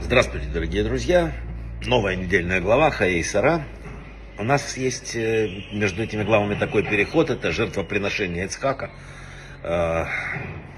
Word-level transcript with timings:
Здравствуйте, 0.00 0.48
дорогие 0.54 0.82
друзья. 0.84 1.32
Новая 1.84 2.16
недельная 2.16 2.62
глава 2.62 2.90
Хаей 2.90 3.22
Сара. 3.22 3.66
У 4.38 4.42
нас 4.42 4.78
есть 4.78 5.14
э, 5.16 5.48
между 5.72 6.02
этими 6.02 6.22
главами 6.22 6.54
такой 6.54 6.82
переход. 6.82 7.28
Это 7.28 7.52
жертвоприношение 7.52 8.46
Ицхака. 8.46 8.90
Э, 9.62 10.06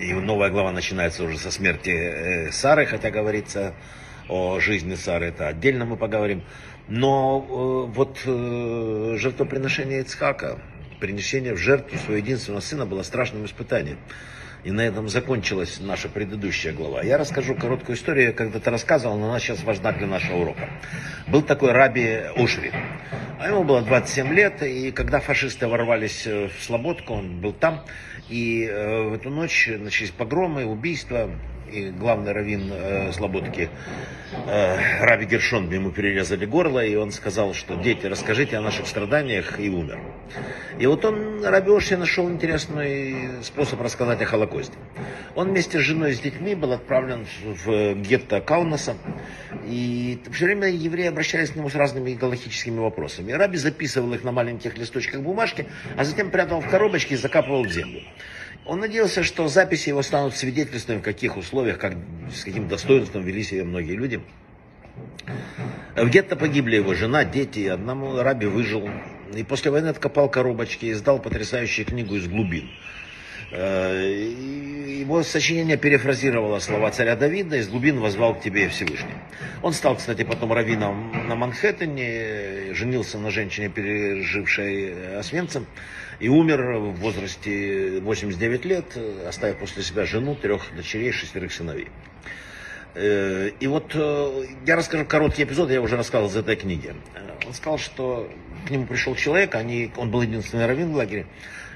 и 0.00 0.12
новая 0.12 0.50
глава 0.50 0.72
начинается 0.72 1.22
уже 1.22 1.38
со 1.38 1.52
смерти 1.52 1.90
э, 1.90 2.50
Сары, 2.50 2.84
хотя 2.86 3.12
говорится 3.12 3.74
о 4.28 4.58
жизни 4.58 4.96
Сары, 4.96 5.26
это 5.26 5.46
отдельно 5.46 5.84
мы 5.84 5.96
поговорим. 5.96 6.42
Но 6.88 7.38
вот 7.94 8.18
жертвоприношение 8.24 10.00
Ицхака, 10.00 10.58
принесение 10.98 11.54
в 11.54 11.58
жертву 11.58 11.96
своего 11.98 12.16
единственного 12.16 12.60
сына 12.60 12.86
было 12.86 13.02
страшным 13.02 13.44
испытанием. 13.44 13.98
И 14.64 14.70
на 14.70 14.80
этом 14.80 15.08
закончилась 15.08 15.78
наша 15.78 16.08
предыдущая 16.08 16.72
глава. 16.72 17.02
Я 17.02 17.18
расскажу 17.18 17.54
короткую 17.54 17.96
историю, 17.96 18.28
я 18.28 18.32
когда-то 18.32 18.70
рассказывал, 18.70 19.18
но 19.18 19.28
она 19.28 19.38
сейчас 19.38 19.62
важна 19.62 19.92
для 19.92 20.06
нашего 20.06 20.38
урока. 20.38 20.70
Был 21.28 21.42
такой 21.42 21.72
раби 21.72 22.22
Ушри. 22.36 22.72
А 23.38 23.48
ему 23.48 23.62
было 23.64 23.82
27 23.82 24.32
лет, 24.32 24.62
и 24.62 24.90
когда 24.90 25.20
фашисты 25.20 25.68
ворвались 25.68 26.26
в 26.26 26.50
Слободку, 26.62 27.12
он 27.12 27.42
был 27.42 27.52
там, 27.52 27.84
и 28.30 28.64
э, 28.64 29.02
в 29.02 29.12
эту 29.12 29.28
ночь 29.28 29.68
начались 29.68 30.10
погромы, 30.10 30.64
убийства, 30.64 31.30
и 31.74 31.90
главный 31.90 32.32
раввин 32.32 32.72
э, 32.72 33.12
Слободки, 33.12 33.68
э, 34.46 35.04
Раби 35.04 35.26
Гершон, 35.26 35.70
ему 35.70 35.90
перерезали 35.90 36.46
горло, 36.46 36.84
и 36.84 36.94
он 36.94 37.10
сказал, 37.10 37.54
что 37.54 37.74
дети, 37.74 38.06
расскажите 38.06 38.56
о 38.56 38.60
наших 38.60 38.86
страданиях, 38.86 39.58
и 39.58 39.68
умер. 39.68 39.98
И 40.78 40.86
вот 40.86 41.04
он, 41.04 41.44
Раби 41.44 41.70
Оши, 41.70 41.96
нашел 41.96 42.30
интересный 42.30 43.42
способ 43.42 43.80
рассказать 43.80 44.22
о 44.22 44.24
Холокосте. 44.26 44.76
Он 45.34 45.48
вместе 45.48 45.78
с 45.78 45.82
женой 45.82 46.12
и 46.12 46.14
с 46.14 46.20
детьми 46.20 46.54
был 46.54 46.72
отправлен 46.72 47.26
в 47.44 47.94
гетто 47.96 48.40
Каунаса, 48.40 48.96
и 49.66 50.20
все 50.32 50.46
время 50.46 50.68
евреи 50.68 51.06
обращались 51.06 51.50
к 51.50 51.56
нему 51.56 51.68
с 51.68 51.74
разными 51.74 52.14
галактическими 52.14 52.78
вопросами. 52.78 53.32
И 53.32 53.34
Раби 53.34 53.56
записывал 53.56 54.14
их 54.14 54.22
на 54.22 54.32
маленьких 54.32 54.78
листочках 54.78 55.22
бумажки, 55.22 55.66
а 55.96 56.04
затем 56.04 56.30
прятал 56.30 56.60
в 56.60 56.68
коробочки 56.68 57.14
и 57.14 57.16
закапывал 57.16 57.64
в 57.64 57.72
землю. 57.72 58.02
Он 58.66 58.80
надеялся, 58.80 59.22
что 59.22 59.46
записи 59.48 59.90
его 59.90 60.00
станут 60.02 60.34
свидетельством, 60.36 61.00
в 61.00 61.02
каких 61.02 61.36
условиях, 61.36 61.63
как, 61.72 61.94
с 62.32 62.44
каким 62.44 62.68
достоинством 62.68 63.22
вели 63.22 63.42
себя 63.42 63.64
многие 63.64 63.96
люди. 63.96 64.20
В 65.96 66.08
гетто 66.08 66.36
погибли 66.36 66.76
его 66.76 66.94
жена, 66.94 67.24
дети, 67.24 67.60
и 67.60 67.68
одному 67.68 68.20
раби 68.22 68.46
выжил. 68.46 68.88
И 69.34 69.42
после 69.42 69.70
войны 69.70 69.88
откопал 69.88 70.28
коробочки 70.28 70.86
и 70.86 70.92
издал 70.92 71.18
потрясающую 71.18 71.86
книгу 71.86 72.14
«Из 72.16 72.28
глубин». 72.28 72.68
Э, 73.50 74.24
его 75.00 75.22
сочинение 75.22 75.76
перефразировало 75.76 76.58
слова 76.58 76.90
царя 76.90 77.16
Давида 77.16 77.56
«Из 77.56 77.68
глубин 77.68 78.00
возвал 78.00 78.34
к 78.34 78.42
тебе 78.42 78.68
Всевышний». 78.68 79.14
Он 79.62 79.72
стал, 79.72 79.96
кстати, 79.96 80.22
потом 80.22 80.52
раввином 80.52 81.28
на 81.28 81.34
Манхэттене, 81.34 82.74
женился 82.74 83.18
на 83.18 83.30
женщине, 83.30 83.68
пережившей 83.68 85.18
Освенцим, 85.18 85.66
и 86.20 86.28
умер 86.28 86.78
в 86.78 86.94
возрасте 87.00 88.00
89 88.00 88.64
лет, 88.64 88.84
оставив 89.26 89.58
после 89.58 89.82
себя 89.82 90.04
жену, 90.06 90.34
трех 90.36 90.74
дочерей, 90.76 91.12
шестерых 91.12 91.52
сыновей. 91.52 91.88
Э, 92.94 93.50
и 93.58 93.66
вот 93.66 93.92
э, 93.94 94.46
я 94.66 94.76
расскажу 94.76 95.04
короткий 95.04 95.42
эпизод, 95.42 95.70
я 95.70 95.80
уже 95.80 95.96
рассказывал 95.96 96.30
из 96.30 96.36
этой 96.36 96.56
книги. 96.56 96.94
Он 97.46 97.52
сказал, 97.52 97.78
что 97.78 98.30
к 98.66 98.70
нему 98.70 98.86
пришел 98.86 99.14
человек, 99.14 99.54
они, 99.54 99.90
он 99.96 100.10
был 100.10 100.22
единственный 100.22 100.66
раввин 100.66 100.92
в 100.92 100.96
лагере, 100.96 101.26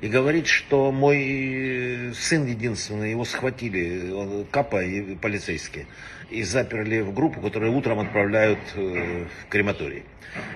и 0.00 0.08
говорит, 0.08 0.46
что 0.46 0.92
мой 0.92 2.12
сын 2.14 2.46
единственный, 2.46 3.10
его 3.10 3.24
схватили, 3.24 4.10
он, 4.10 4.46
капа 4.50 4.84
и 4.84 5.14
полицейские, 5.16 5.86
и 6.30 6.42
заперли 6.42 7.00
в 7.00 7.14
группу, 7.14 7.40
которую 7.40 7.72
утром 7.74 8.00
отправляют 8.00 8.58
э, 8.74 9.24
в 9.24 9.48
крематорий. 9.48 10.04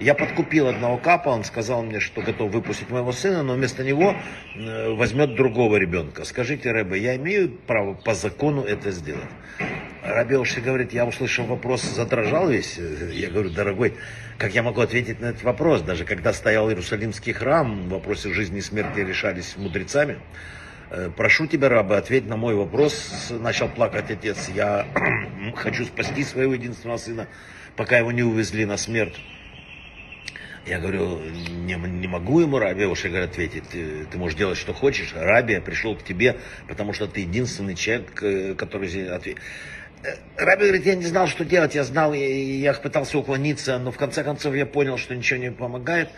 Я 0.00 0.14
подкупил 0.14 0.68
одного 0.68 0.96
капа, 0.96 1.28
он 1.28 1.44
сказал 1.44 1.82
мне, 1.82 2.00
что 2.00 2.22
готов 2.22 2.50
выпустить 2.50 2.88
моего 2.88 3.12
сына, 3.12 3.42
но 3.42 3.54
вместо 3.54 3.84
него 3.84 4.14
э, 4.54 4.90
возьмет 4.94 5.34
другого 5.34 5.76
ребенка. 5.76 6.24
Скажите, 6.24 6.72
Рэбе, 6.72 6.98
я 6.98 7.16
имею 7.16 7.50
право 7.50 7.94
по 7.94 8.14
закону 8.14 8.62
это 8.62 8.90
сделать? 8.90 9.28
Рабеуши 10.06 10.60
говорит, 10.60 10.92
я 10.92 11.04
услышал 11.04 11.46
вопрос, 11.46 11.82
задрожал 11.82 12.48
весь. 12.48 12.78
Я 13.12 13.28
говорю, 13.28 13.50
дорогой, 13.50 13.94
как 14.38 14.54
я 14.54 14.62
могу 14.62 14.80
ответить 14.80 15.20
на 15.20 15.26
этот 15.26 15.42
вопрос? 15.42 15.82
Даже 15.82 16.04
когда 16.04 16.32
стоял 16.32 16.68
Иерусалимский 16.68 17.32
храм, 17.32 17.88
вопросы 17.88 18.32
жизни 18.32 18.58
и 18.58 18.62
смерти 18.62 19.00
решались 19.00 19.56
мудрецами. 19.56 20.18
Э, 20.90 21.10
прошу 21.14 21.46
тебя, 21.48 21.68
рабы, 21.68 21.96
ответь 21.96 22.26
на 22.28 22.36
мой 22.36 22.54
вопрос. 22.54 23.30
Начал 23.30 23.68
плакать 23.68 24.10
отец. 24.10 24.48
Я 24.54 24.86
хочу 25.56 25.84
спасти 25.84 26.22
своего 26.22 26.54
единственного 26.54 26.98
сына, 26.98 27.26
пока 27.74 27.98
его 27.98 28.12
не 28.12 28.22
увезли 28.22 28.64
на 28.64 28.76
смерть. 28.76 29.20
Я 30.66 30.78
говорю, 30.80 31.20
не, 31.20 31.74
не 31.74 32.08
могу 32.08 32.40
ему 32.40 32.58
Раби 32.58 32.84
Оши 32.84 33.08
ответить, 33.16 33.68
ты, 33.68 34.04
ты 34.04 34.18
можешь 34.18 34.36
делать, 34.36 34.58
что 34.58 34.72
хочешь. 34.72 35.12
Раби 35.14 35.60
пришел 35.60 35.96
к 35.96 36.02
тебе, 36.02 36.38
потому 36.68 36.92
что 36.92 37.06
ты 37.06 37.20
единственный 37.20 37.74
человек, 37.74 38.22
э, 38.22 38.54
который 38.54 39.08
ответит. 39.08 39.40
Раби 40.36 40.64
говорит, 40.64 40.86
я 40.86 40.94
не 40.94 41.04
знал, 41.04 41.26
что 41.26 41.44
делать, 41.44 41.74
я 41.74 41.84
знал, 41.84 42.12
я, 42.12 42.26
я 42.26 42.72
пытался 42.74 43.18
уклониться, 43.18 43.78
но 43.78 43.90
в 43.90 43.96
конце 43.96 44.22
концов 44.22 44.54
я 44.54 44.66
понял, 44.66 44.98
что 44.98 45.14
ничего 45.14 45.40
не 45.40 45.50
помогает. 45.50 46.10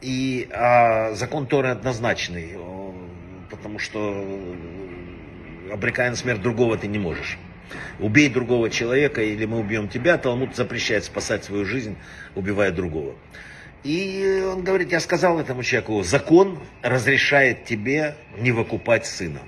И 0.00 0.48
а, 0.52 1.12
закон 1.14 1.46
Торы 1.46 1.68
однозначный, 1.68 2.56
потому 3.50 3.78
что 3.78 4.24
обрекая 5.70 6.10
на 6.10 6.16
смерть 6.16 6.42
другого 6.42 6.76
ты 6.78 6.86
не 6.86 6.98
можешь. 6.98 7.38
Убей 7.98 8.28
другого 8.28 8.70
человека, 8.70 9.22
или 9.22 9.44
мы 9.44 9.60
убьем 9.60 9.88
тебя, 9.88 10.18
Талмуд 10.18 10.56
запрещает 10.56 11.04
спасать 11.04 11.44
свою 11.44 11.64
жизнь, 11.64 11.96
убивая 12.34 12.72
другого. 12.72 13.14
И 13.84 14.44
он 14.46 14.64
говорит, 14.64 14.90
я 14.90 15.00
сказал 15.00 15.38
этому 15.38 15.62
человеку, 15.62 16.02
закон 16.02 16.58
разрешает 16.82 17.64
тебе 17.64 18.16
не 18.38 18.52
выкупать 18.52 19.06
сына 19.06 19.40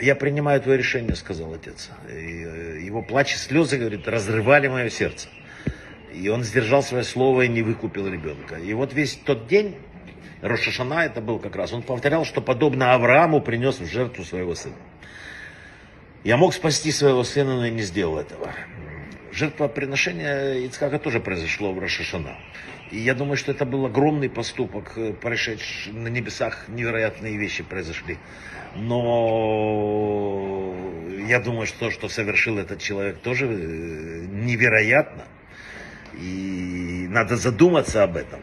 я 0.00 0.14
принимаю 0.14 0.60
твое 0.60 0.78
решение, 0.78 1.14
сказал 1.14 1.54
отец. 1.54 1.90
И 2.08 2.44
э, 2.44 2.80
его 2.82 3.02
плач 3.02 3.34
и 3.34 3.36
слезы, 3.36 3.78
говорит, 3.78 4.06
разрывали 4.08 4.68
мое 4.68 4.90
сердце. 4.90 5.28
И 6.12 6.28
он 6.28 6.44
сдержал 6.44 6.82
свое 6.82 7.04
слово 7.04 7.42
и 7.42 7.48
не 7.48 7.62
выкупил 7.62 8.06
ребенка. 8.08 8.56
И 8.56 8.72
вот 8.74 8.92
весь 8.92 9.16
тот 9.16 9.46
день, 9.46 9.76
Рошашана 10.40 11.04
это 11.04 11.20
был 11.20 11.38
как 11.38 11.56
раз, 11.56 11.72
он 11.72 11.82
повторял, 11.82 12.24
что 12.24 12.40
подобно 12.40 12.94
Аврааму 12.94 13.40
принес 13.40 13.78
в 13.78 13.86
жертву 13.86 14.24
своего 14.24 14.54
сына. 14.54 14.76
Я 16.24 16.36
мог 16.36 16.54
спасти 16.54 16.90
своего 16.90 17.22
сына, 17.22 17.56
но 17.56 17.66
я 17.66 17.70
не 17.70 17.82
сделал 17.82 18.18
этого. 18.18 18.52
Жертвоприношение 19.36 20.64
Ицхака 20.64 20.98
тоже 20.98 21.20
произошло 21.20 21.70
в 21.74 21.78
Рошашана. 21.78 22.38
И 22.90 22.96
я 22.96 23.14
думаю, 23.14 23.36
что 23.36 23.52
это 23.52 23.66
был 23.66 23.84
огромный 23.84 24.30
поступок, 24.30 24.96
э, 24.96 25.12
происшедший 25.12 25.92
на 25.92 26.08
небесах, 26.08 26.68
невероятные 26.68 27.36
вещи 27.36 27.62
произошли. 27.62 28.16
Но 28.76 30.74
я 31.28 31.38
думаю, 31.40 31.66
что 31.66 31.80
то, 31.80 31.90
что 31.90 32.08
совершил 32.08 32.56
этот 32.56 32.80
человек, 32.80 33.18
тоже 33.18 33.46
э, 33.46 34.26
невероятно. 34.26 35.26
И 36.14 37.06
надо 37.10 37.36
задуматься 37.36 38.04
об 38.04 38.16
этом. 38.16 38.40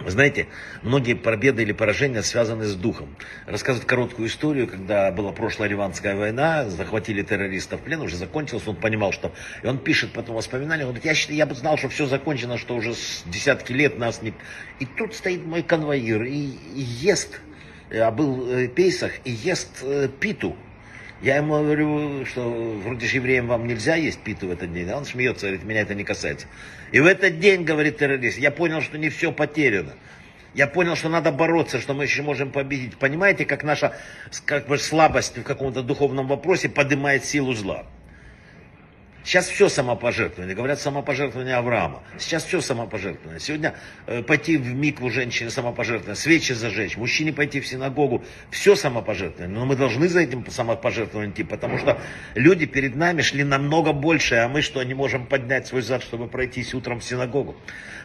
Вы 0.00 0.10
знаете, 0.10 0.46
многие 0.82 1.14
победы 1.14 1.62
или 1.62 1.72
поражения 1.72 2.22
связаны 2.22 2.64
с 2.64 2.74
духом. 2.74 3.14
Рассказывают 3.46 3.86
короткую 3.86 4.28
историю, 4.28 4.66
когда 4.66 5.10
была 5.12 5.32
прошлая 5.32 5.68
Ливанская 5.68 6.16
война, 6.16 6.70
захватили 6.70 7.22
террористов 7.22 7.80
в 7.80 7.84
плен, 7.84 8.00
уже 8.00 8.16
закончилось, 8.16 8.62
он 8.66 8.76
понимал, 8.76 9.12
что... 9.12 9.32
И 9.62 9.66
он 9.66 9.78
пишет 9.78 10.12
потом 10.12 10.36
воспоминания, 10.36 10.84
он 10.84 10.90
говорит, 10.90 11.04
я, 11.04 11.14
считаю, 11.14 11.36
я 11.36 11.44
бы 11.44 11.54
знал, 11.54 11.76
что 11.76 11.90
все 11.90 12.06
закончено, 12.06 12.56
что 12.56 12.76
уже 12.76 12.94
с 12.94 13.24
десятки 13.26 13.72
лет 13.72 13.98
нас 13.98 14.22
не... 14.22 14.32
И 14.78 14.86
тут 14.86 15.14
стоит 15.14 15.44
мой 15.44 15.62
конвоир 15.62 16.22
и, 16.22 16.46
и 16.74 16.80
ест, 16.80 17.40
а 17.92 18.10
был 18.10 18.50
э, 18.50 18.68
Пейсах, 18.68 19.12
и 19.24 19.30
ест 19.30 19.80
э, 19.82 20.08
питу. 20.18 20.56
Я 21.22 21.36
ему 21.36 21.54
говорю, 21.62 22.24
что 22.24 22.48
вроде 22.82 23.06
же 23.06 23.16
евреям 23.16 23.46
вам 23.46 23.66
нельзя 23.66 23.94
есть 23.94 24.20
питу 24.20 24.46
в 24.46 24.50
этот 24.52 24.72
день. 24.72 24.88
А 24.88 24.96
он 24.96 25.04
смеется, 25.04 25.46
говорит, 25.46 25.64
меня 25.64 25.82
это 25.82 25.94
не 25.94 26.04
касается. 26.04 26.46
И 26.92 27.00
в 27.00 27.06
этот 27.06 27.38
день, 27.40 27.64
говорит 27.64 27.98
террорист, 27.98 28.38
я 28.38 28.50
понял, 28.50 28.80
что 28.80 28.96
не 28.96 29.10
все 29.10 29.30
потеряно. 29.30 29.92
Я 30.54 30.66
понял, 30.66 30.96
что 30.96 31.10
надо 31.10 31.30
бороться, 31.30 31.78
что 31.78 31.92
мы 31.92 32.04
еще 32.04 32.22
можем 32.22 32.50
победить. 32.50 32.96
Понимаете, 32.96 33.44
как 33.44 33.62
наша 33.64 33.94
как 34.46 34.66
бы, 34.66 34.78
слабость 34.78 35.36
в 35.36 35.42
каком-то 35.42 35.82
духовном 35.82 36.26
вопросе 36.26 36.68
поднимает 36.68 37.24
силу 37.24 37.52
зла. 37.52 37.84
Сейчас 39.24 39.48
все 39.48 39.68
самопожертвование. 39.68 40.56
Говорят, 40.56 40.80
самопожертвование 40.80 41.56
Авраама. 41.56 42.02
Сейчас 42.18 42.44
все 42.44 42.60
самопожертвование. 42.60 43.38
Сегодня 43.38 43.74
э, 44.06 44.22
пойти 44.22 44.56
в 44.56 44.74
микву 44.74 45.10
женщине 45.10 45.50
самопожертвование, 45.50 46.16
свечи 46.16 46.52
зажечь, 46.52 46.96
мужчине 46.96 47.32
пойти 47.32 47.60
в 47.60 47.66
синагогу. 47.66 48.24
Все 48.50 48.74
самопожертвование. 48.74 49.54
Но 49.54 49.66
мы 49.66 49.76
должны 49.76 50.08
за 50.08 50.20
этим 50.20 50.48
самопожертвованием 50.50 51.32
идти, 51.32 51.44
потому 51.44 51.78
что 51.78 52.00
люди 52.34 52.66
перед 52.66 52.96
нами 52.96 53.20
шли 53.20 53.44
намного 53.44 53.92
больше, 53.92 54.36
а 54.36 54.48
мы 54.48 54.62
что, 54.62 54.82
не 54.82 54.94
можем 54.94 55.26
поднять 55.26 55.66
свой 55.66 55.82
зад, 55.82 56.02
чтобы 56.02 56.26
пройтись 56.26 56.74
утром 56.74 57.00
в 57.00 57.04
синагогу. 57.04 57.56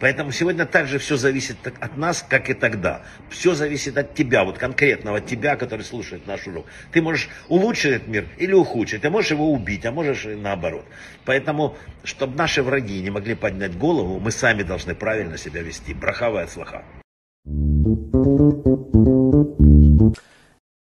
Поэтому 0.00 0.30
сегодня 0.30 0.64
также 0.64 0.98
все 0.98 1.16
зависит 1.16 1.56
от 1.66 1.96
нас, 1.96 2.24
как 2.28 2.50
и 2.50 2.54
тогда. 2.54 3.02
Все 3.30 3.54
зависит 3.54 3.98
от 3.98 4.14
тебя, 4.14 4.44
вот 4.44 4.58
конкретного 4.58 5.20
тебя, 5.20 5.56
который 5.56 5.82
слушает 5.82 6.26
наш 6.26 6.46
урок. 6.46 6.66
Ты 6.92 7.02
можешь 7.02 7.28
улучшить 7.48 7.92
этот 7.92 8.08
мир 8.08 8.26
или 8.36 8.52
ухудшить. 8.52 9.02
Ты 9.02 9.10
можешь 9.10 9.32
его 9.32 9.50
убить, 9.50 9.84
а 9.86 9.90
можешь 9.90 10.24
и 10.26 10.36
наоборот. 10.36 10.86
Поэтому, 11.24 11.76
чтобы 12.04 12.36
наши 12.36 12.62
враги 12.62 13.02
не 13.02 13.10
могли 13.10 13.34
поднять 13.34 13.76
голову, 13.76 14.20
мы 14.20 14.30
сами 14.30 14.62
должны 14.62 14.94
правильно 14.94 15.38
себя 15.38 15.62
вести. 15.62 15.94
Брахава 15.94 16.46
слуха. 16.46 16.84